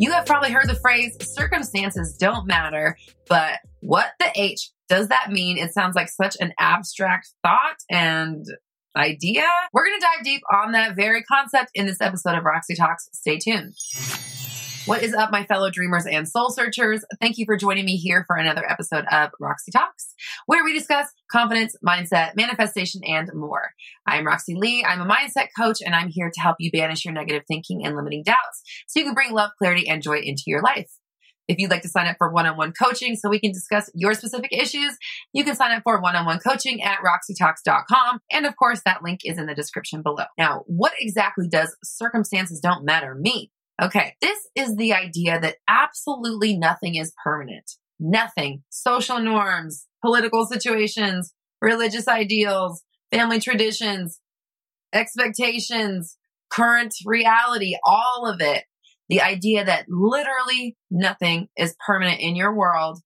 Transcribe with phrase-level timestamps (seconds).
[0.00, 2.96] You have probably heard the phrase circumstances don't matter,
[3.28, 5.58] but what the H does that mean?
[5.58, 8.44] It sounds like such an abstract thought and
[8.96, 9.44] idea.
[9.72, 13.08] We're going to dive deep on that very concept in this episode of Roxy Talks.
[13.12, 13.74] Stay tuned.
[14.88, 17.04] What is up, my fellow dreamers and soul searchers?
[17.20, 20.14] Thank you for joining me here for another episode of Roxy Talks,
[20.46, 23.72] where we discuss confidence, mindset, manifestation, and more.
[24.06, 24.82] I'm Roxy Lee.
[24.82, 27.96] I'm a mindset coach, and I'm here to help you banish your negative thinking and
[27.96, 30.90] limiting doubts so you can bring love, clarity, and joy into your life.
[31.48, 34.52] If you'd like to sign up for one-on-one coaching so we can discuss your specific
[34.52, 34.96] issues,
[35.34, 38.20] you can sign up for one-on-one coaching at roxytalks.com.
[38.32, 40.24] And of course, that link is in the description below.
[40.38, 43.48] Now, what exactly does circumstances don't matter mean?
[43.80, 47.70] Okay, this is the idea that absolutely nothing is permanent.
[48.00, 48.62] Nothing.
[48.70, 54.20] Social norms, political situations, religious ideals, family traditions,
[54.92, 56.16] expectations,
[56.50, 58.64] current reality, all of it
[59.08, 63.00] the idea that literally nothing is permanent in your world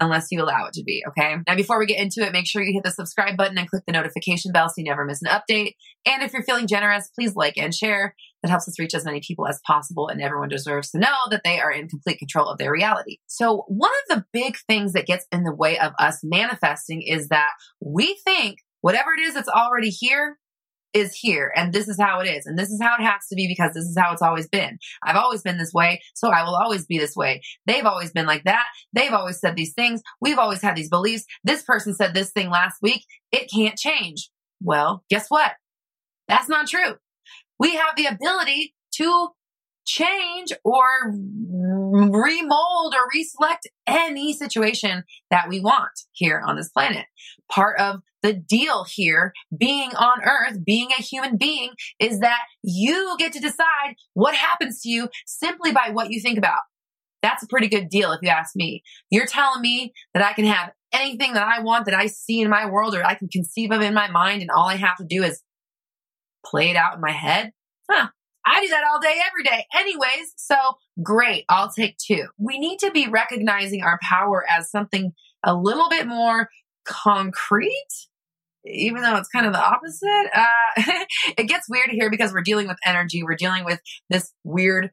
[0.00, 1.02] unless you allow it to be.
[1.08, 1.36] Okay.
[1.46, 3.82] Now, before we get into it, make sure you hit the subscribe button and click
[3.86, 5.74] the notification bell so you never miss an update.
[6.06, 8.14] And if you're feeling generous, please like and share.
[8.48, 10.08] That helps us reach as many people as possible.
[10.08, 13.18] And everyone deserves to know that they are in complete control of their reality.
[13.26, 17.28] So one of the big things that gets in the way of us manifesting is
[17.28, 20.38] that we think whatever it is that's already here
[20.94, 23.36] is here and this is how it is and this is how it has to
[23.36, 24.78] be because this is how it's always been.
[25.04, 27.42] I've always been this way, so I will always be this way.
[27.66, 28.64] They've always been like that.
[28.94, 30.00] They've always said these things.
[30.22, 31.26] We've always had these beliefs.
[31.44, 33.04] This person said this thing last week.
[33.30, 34.30] It can't change.
[34.62, 35.52] Well, guess what?
[36.28, 36.94] That's not true.
[37.58, 39.28] We have the ability to
[39.88, 47.06] change or remold or reselect any situation that we want here on this planet.
[47.50, 53.16] Part of the deal here, being on earth, being a human being, is that you
[53.18, 56.60] get to decide what happens to you simply by what you think about.
[57.22, 58.82] That's a pretty good deal if you ask me.
[59.10, 62.50] You're telling me that I can have anything that I want that I see in
[62.50, 65.04] my world or I can conceive of in my mind and all I have to
[65.04, 65.42] do is
[66.50, 67.52] play it out in my head?
[67.90, 68.08] Huh.
[68.46, 69.66] I do that all day, every day.
[69.74, 70.56] Anyways, so
[71.02, 71.44] great.
[71.48, 72.28] I'll take two.
[72.38, 75.12] We need to be recognizing our power as something
[75.44, 76.48] a little bit more
[76.86, 78.08] concrete
[78.70, 80.26] even though it's kind of the opposite.
[80.34, 81.04] Uh,
[81.38, 83.22] it gets weird here because we're dealing with energy.
[83.22, 83.80] We're dealing with
[84.10, 84.90] this weird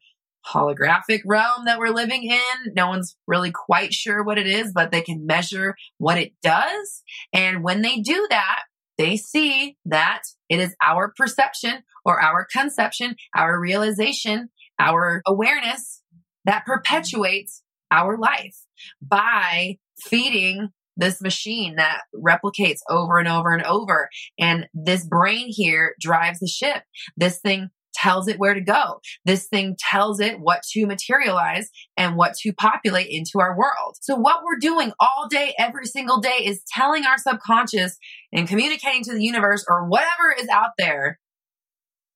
[0.48, 2.74] holographic realm that we're living in.
[2.76, 7.04] No one's really quite sure what it is, but they can measure what it does.
[7.34, 8.64] And when they do that,
[8.98, 16.02] they see that it is our perception or our conception, our realization, our awareness
[16.46, 18.58] that perpetuates our life
[19.02, 24.10] by feeding this machine that replicates over and over and over.
[24.40, 26.84] And this brain here drives the ship.
[27.18, 27.70] This thing
[28.06, 29.00] tells it where to go.
[29.26, 33.98] This thing tells it what to materialize and what to populate into our world.
[34.02, 37.98] So what we're doing all day, every single day is telling our subconscious
[38.32, 41.20] and communicating to the universe or whatever is out there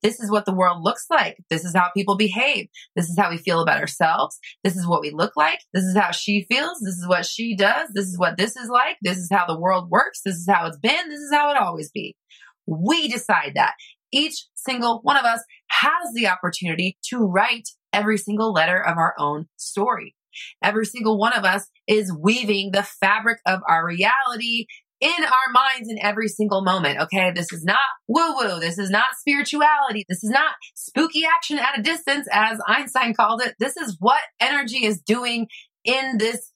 [0.02, 1.38] this is what the world looks like.
[1.50, 2.68] This is how people behave.
[2.96, 4.40] This is how we feel about ourselves.
[4.64, 5.60] This is what we look like.
[5.74, 6.80] This is how she feels.
[6.80, 7.90] This is what she does.
[7.94, 8.98] This is what this is like.
[9.02, 10.22] This is how the world works.
[10.24, 11.10] This is how it's been.
[11.10, 12.16] This is how it always be.
[12.66, 13.74] We decide that.
[14.12, 19.16] Each single one of us has the opportunity to write every single letter of our
[19.18, 20.16] own story.
[20.64, 24.68] Every single one of us is weaving the fabric of our reality
[25.02, 27.00] in our minds in every single moment.
[27.00, 27.32] Okay.
[27.32, 28.60] This is not woo woo.
[28.60, 30.06] This is not spirituality.
[30.10, 33.56] This is not spooky action at a distance, as Einstein called it.
[33.60, 35.48] This is what energy is doing
[35.86, 36.52] in this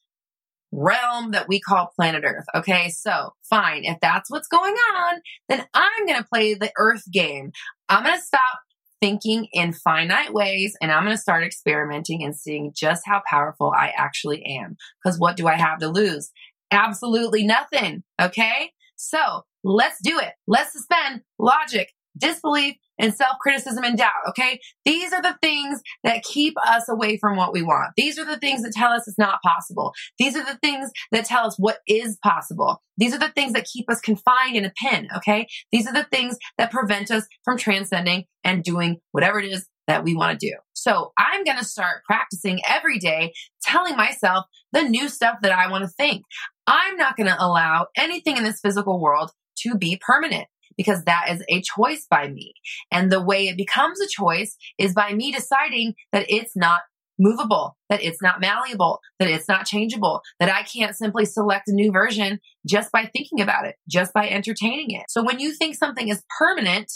[0.71, 2.45] realm that we call planet Earth.
[2.55, 2.89] Okay.
[2.89, 3.85] So fine.
[3.85, 7.51] If that's what's going on, then I'm going to play the Earth game.
[7.87, 8.59] I'm going to stop
[9.03, 13.73] thinking in finite ways and I'm going to start experimenting and seeing just how powerful
[13.75, 14.77] I actually am.
[15.03, 16.31] Because what do I have to lose?
[16.71, 18.03] Absolutely nothing.
[18.21, 18.71] Okay.
[18.95, 20.31] So let's do it.
[20.47, 24.11] Let's suspend logic, disbelief, and self criticism and doubt.
[24.29, 24.59] Okay.
[24.85, 27.91] These are the things that keep us away from what we want.
[27.97, 29.93] These are the things that tell us it's not possible.
[30.19, 32.81] These are the things that tell us what is possible.
[32.97, 35.07] These are the things that keep us confined in a pen.
[35.17, 35.47] Okay.
[35.71, 40.03] These are the things that prevent us from transcending and doing whatever it is that
[40.03, 40.55] we want to do.
[40.73, 43.33] So I'm going to start practicing every day,
[43.63, 46.23] telling myself the new stuff that I want to think.
[46.67, 50.47] I'm not going to allow anything in this physical world to be permanent
[50.77, 52.53] because that is a choice by me.
[52.91, 56.81] And the way it becomes a choice is by me deciding that it's not
[57.19, 61.73] movable, that it's not malleable, that it's not changeable, that I can't simply select a
[61.73, 65.05] new version just by thinking about it, just by entertaining it.
[65.09, 66.91] So when you think something is permanent,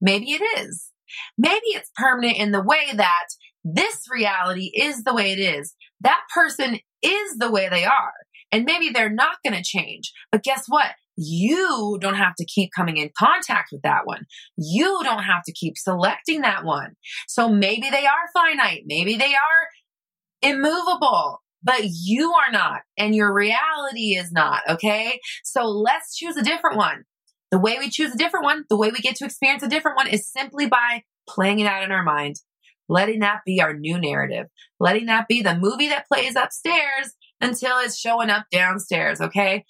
[0.00, 0.90] maybe it is.
[1.36, 3.26] Maybe it's permanent in the way that
[3.64, 5.74] this reality is the way it is.
[6.02, 8.12] That person is the way they are.
[8.52, 10.12] And maybe they're not going to change.
[10.32, 10.92] But guess what?
[11.16, 14.26] You don't have to keep coming in contact with that one.
[14.56, 16.94] You don't have to keep selecting that one.
[17.26, 18.84] So maybe they are finite.
[18.86, 19.68] Maybe they are
[20.42, 24.60] immovable, but you are not and your reality is not.
[24.68, 25.18] Okay.
[25.42, 27.04] So let's choose a different one.
[27.50, 29.96] The way we choose a different one, the way we get to experience a different
[29.96, 32.36] one is simply by playing it out in our mind,
[32.88, 34.46] letting that be our new narrative,
[34.78, 39.20] letting that be the movie that plays upstairs until it's showing up downstairs.
[39.20, 39.64] Okay.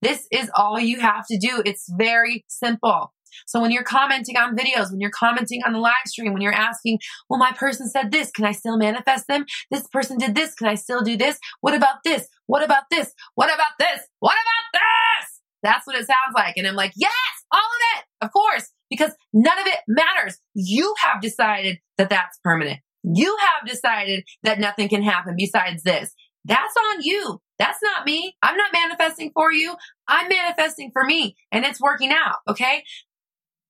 [0.00, 1.62] This is all you have to do.
[1.64, 3.12] It's very simple.
[3.46, 6.52] So when you're commenting on videos, when you're commenting on the live stream, when you're
[6.52, 6.98] asking,
[7.28, 9.44] well, my person said this, can I still manifest them?
[9.70, 11.38] This person did this, can I still do this?
[11.60, 12.26] What about this?
[12.46, 13.12] What about this?
[13.34, 14.00] What about this?
[14.20, 15.40] What about this?
[15.62, 16.56] That's what it sounds like.
[16.56, 17.12] And I'm like, yes,
[17.52, 20.38] all of it, of course, because none of it matters.
[20.54, 22.80] You have decided that that's permanent.
[23.02, 26.12] You have decided that nothing can happen besides this.
[26.48, 27.40] That's on you.
[27.58, 28.34] That's not me.
[28.42, 29.76] I'm not manifesting for you.
[30.08, 32.36] I'm manifesting for me and it's working out.
[32.48, 32.82] Okay.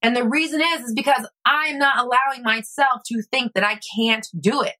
[0.01, 4.27] And the reason is, is because I'm not allowing myself to think that I can't
[4.39, 4.75] do it.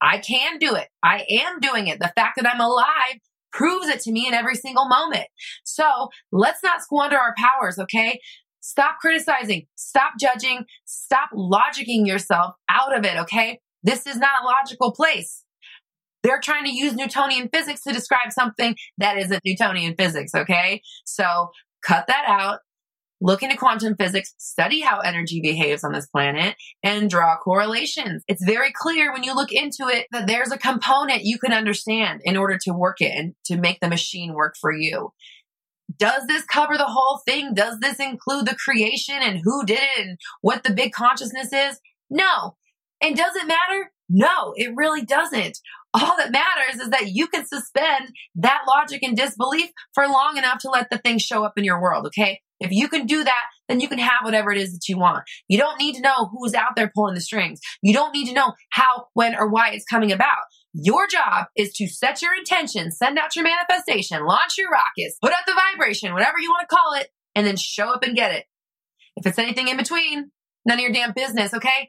[0.00, 0.88] I can do it.
[1.02, 1.98] I am doing it.
[1.98, 3.20] The fact that I'm alive
[3.52, 5.26] proves it to me in every single moment.
[5.64, 7.78] So let's not squander our powers.
[7.78, 8.20] Okay.
[8.60, 9.66] Stop criticizing.
[9.76, 10.64] Stop judging.
[10.86, 13.16] Stop logicking yourself out of it.
[13.18, 13.60] Okay.
[13.82, 15.44] This is not a logical place.
[16.26, 20.34] They're trying to use Newtonian physics to describe something that isn't Newtonian physics.
[20.34, 20.82] Okay.
[21.04, 21.50] So
[21.84, 22.58] cut that out.
[23.20, 28.24] Look into quantum physics, study how energy behaves on this planet, and draw correlations.
[28.26, 32.22] It's very clear when you look into it that there's a component you can understand
[32.24, 35.12] in order to work it and to make the machine work for you.
[35.96, 37.54] Does this cover the whole thing?
[37.54, 41.78] Does this include the creation and who did it and what the big consciousness is?
[42.10, 42.56] No.
[43.00, 43.92] And does it matter?
[44.08, 45.58] No, it really doesn't.
[45.94, 50.58] All that matters is that you can suspend that logic and disbelief for long enough
[50.60, 52.40] to let the thing show up in your world, okay?
[52.60, 55.24] If you can do that, then you can have whatever it is that you want.
[55.48, 57.60] You don't need to know who's out there pulling the strings.
[57.82, 60.36] You don't need to know how, when, or why it's coming about.
[60.72, 65.32] Your job is to set your intention, send out your manifestation, launch your rockets, put
[65.32, 68.32] out the vibration, whatever you want to call it, and then show up and get
[68.32, 68.44] it.
[69.16, 70.30] If it's anything in between,
[70.66, 71.88] none of your damn business, okay?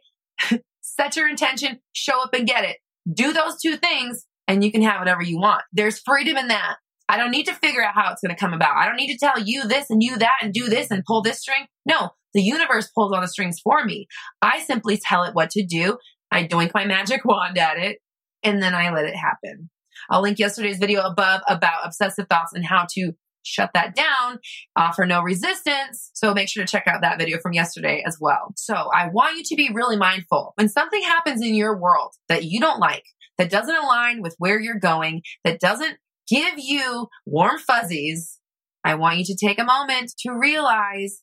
[0.82, 2.78] set your intention, show up and get it.
[3.12, 5.64] Do those two things and you can have whatever you want.
[5.74, 6.78] There's freedom in that.
[7.10, 8.76] I don't need to figure out how it's going to come about.
[8.76, 11.22] I don't need to tell you this and you that and do this and pull
[11.22, 11.68] this string.
[11.86, 14.08] No, the universe pulls all the strings for me.
[14.42, 15.98] I simply tell it what to do.
[16.32, 18.00] I doink my magic wand at it
[18.44, 19.70] and then I let it happen.
[20.10, 23.14] I'll link yesterday's video above about obsessive thoughts and how to
[23.48, 24.40] shut that down,
[24.76, 26.12] offer no resistance.
[26.14, 28.54] So make sure to check out that video from yesterday as well.
[28.56, 30.54] So I want you to be really mindful.
[30.56, 33.06] When something happens in your world that you don't like,
[33.38, 35.98] that doesn't align with where you're going, that doesn't
[36.28, 38.40] give you warm fuzzies,
[38.84, 41.22] I want you to take a moment to realize,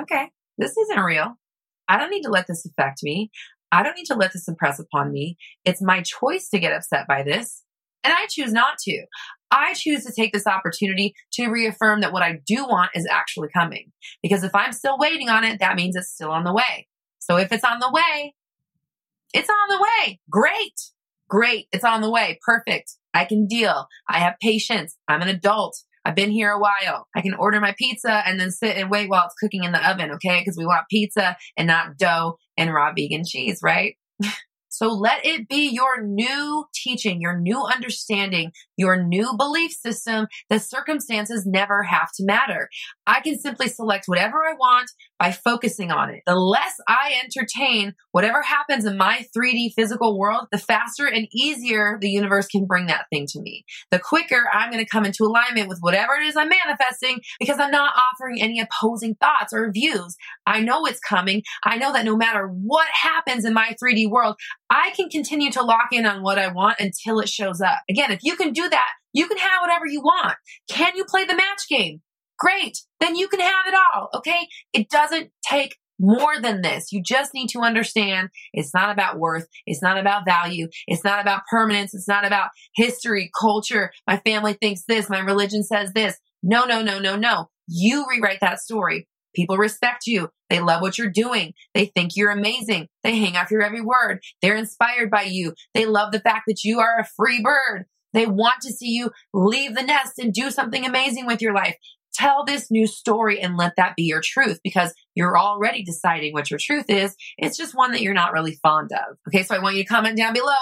[0.00, 1.34] okay, this isn't real.
[1.88, 3.30] I don't need to let this affect me.
[3.70, 5.36] I don't need to let this impress upon me.
[5.64, 7.62] It's my choice to get upset by this.
[8.04, 9.04] And I choose not to.
[9.50, 13.48] I choose to take this opportunity to reaffirm that what I do want is actually
[13.54, 13.92] coming.
[14.22, 16.88] Because if I'm still waiting on it, that means it's still on the way.
[17.18, 18.34] So if it's on the way,
[19.32, 20.20] it's on the way.
[20.30, 20.74] Great.
[21.28, 21.66] Great.
[21.72, 22.38] It's on the way.
[22.44, 22.92] Perfect.
[23.12, 23.86] I can deal.
[24.08, 24.96] I have patience.
[25.08, 25.76] I'm an adult.
[26.04, 27.08] I've been here a while.
[27.16, 29.90] I can order my pizza and then sit and wait while it's cooking in the
[29.90, 30.40] oven, okay?
[30.40, 33.96] Because we want pizza and not dough and raw vegan cheese, right?
[34.74, 40.62] So let it be your new teaching, your new understanding, your new belief system that
[40.62, 42.68] circumstances never have to matter.
[43.06, 44.90] I can simply select whatever I want
[45.24, 46.22] by focusing on it.
[46.26, 51.96] The less I entertain whatever happens in my 3D physical world, the faster and easier
[51.98, 53.64] the universe can bring that thing to me.
[53.90, 57.58] The quicker I'm going to come into alignment with whatever it is I'm manifesting because
[57.58, 60.14] I'm not offering any opposing thoughts or views.
[60.44, 61.42] I know it's coming.
[61.64, 64.36] I know that no matter what happens in my 3D world,
[64.68, 67.78] I can continue to lock in on what I want until it shows up.
[67.88, 70.34] Again, if you can do that, you can have whatever you want.
[70.68, 72.02] Can you play the match game?
[72.44, 72.78] Great.
[73.00, 74.10] Then you can have it all.
[74.16, 74.48] Okay.
[74.74, 76.92] It doesn't take more than this.
[76.92, 79.46] You just need to understand it's not about worth.
[79.66, 80.68] It's not about value.
[80.86, 81.94] It's not about permanence.
[81.94, 83.92] It's not about history, culture.
[84.06, 85.08] My family thinks this.
[85.08, 86.18] My religion says this.
[86.42, 87.48] No, no, no, no, no.
[87.66, 89.08] You rewrite that story.
[89.34, 90.28] People respect you.
[90.50, 91.54] They love what you're doing.
[91.72, 92.88] They think you're amazing.
[93.02, 94.20] They hang off your every word.
[94.42, 95.54] They're inspired by you.
[95.72, 97.86] They love the fact that you are a free bird.
[98.12, 101.76] They want to see you leave the nest and do something amazing with your life.
[102.14, 106.50] Tell this new story and let that be your truth because you're already deciding what
[106.50, 107.16] your truth is.
[107.38, 109.16] It's just one that you're not really fond of.
[109.28, 109.42] Okay.
[109.42, 110.52] So I want you to comment down below.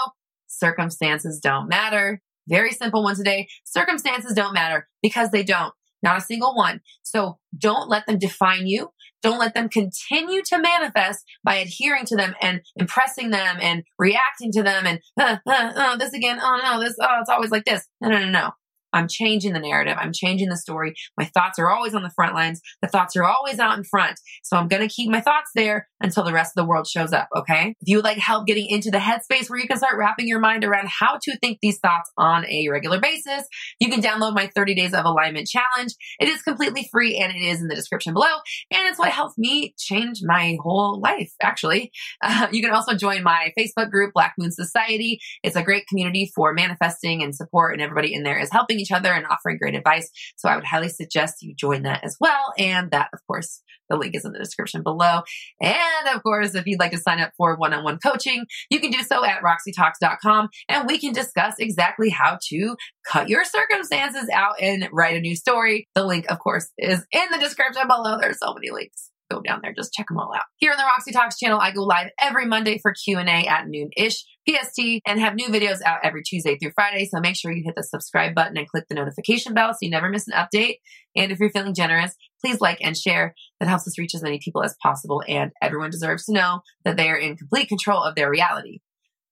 [0.47, 2.21] Circumstances don't matter.
[2.47, 3.47] Very simple one today.
[3.63, 5.73] Circumstances don't matter because they don't.
[6.01, 6.81] Not a single one.
[7.01, 8.89] So don't let them define you.
[9.21, 14.51] Don't let them continue to manifest by adhering to them and impressing them and reacting
[14.51, 16.39] to them and uh, uh, uh, this again.
[16.41, 17.87] Oh no, this oh it's always like this.
[18.01, 18.51] No, no, no, no.
[18.93, 19.97] I'm changing the narrative.
[19.99, 20.93] I'm changing the story.
[21.17, 22.61] My thoughts are always on the front lines.
[22.81, 24.19] The thoughts are always out in front.
[24.43, 27.13] So I'm going to keep my thoughts there until the rest of the world shows
[27.13, 27.27] up.
[27.35, 27.75] Okay.
[27.81, 30.39] If you would like help getting into the headspace where you can start wrapping your
[30.39, 33.47] mind around how to think these thoughts on a regular basis,
[33.79, 35.93] you can download my 30 days of alignment challenge.
[36.19, 38.33] It is completely free and it is in the description below.
[38.71, 41.91] And it's what helped me change my whole life, actually.
[42.21, 45.19] Uh, you can also join my Facebook group, Black Moon Society.
[45.41, 48.91] It's a great community for manifesting and support and everybody in there is helping each
[48.91, 50.09] other and offering great advice.
[50.37, 52.53] So I would highly suggest you join that as well.
[52.57, 55.21] And that, of course, the link is in the description below.
[55.61, 58.79] And of course, if you'd like to sign up for one on one coaching, you
[58.79, 62.75] can do so at roxytalks.com and we can discuss exactly how to
[63.09, 65.87] cut your circumstances out and write a new story.
[65.95, 68.17] The link, of course, is in the description below.
[68.19, 69.73] There's so many links go down there.
[69.73, 70.43] Just check them all out.
[70.57, 74.23] Here on the Roxy Talks channel, I go live every Monday for Q&A at noon-ish
[74.47, 77.05] PST and have new videos out every Tuesday through Friday.
[77.05, 79.89] So make sure you hit the subscribe button and click the notification bell so you
[79.89, 80.77] never miss an update.
[81.15, 83.33] And if you're feeling generous, please like and share.
[83.59, 85.23] That helps us reach as many people as possible.
[85.27, 88.79] And everyone deserves to know that they are in complete control of their reality.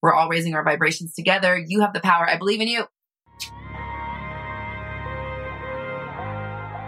[0.02, 1.62] We're all raising our vibrations together.
[1.64, 2.28] You have the power.
[2.28, 2.86] I believe in you.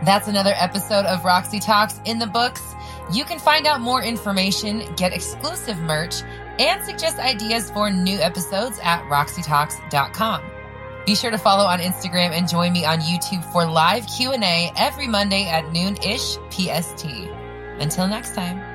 [0.05, 2.72] That's another episode of Roxy Talks in the books.
[3.11, 6.21] You can find out more information, get exclusive merch,
[6.59, 10.41] and suggest ideas for new episodes at roxytalks.com.
[11.05, 15.07] Be sure to follow on Instagram and join me on YouTube for live Q&A every
[15.07, 17.05] Monday at noon-ish PST.
[17.79, 18.72] Until next time.